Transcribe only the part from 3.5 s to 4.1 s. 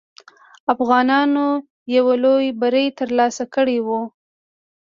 کړی وو.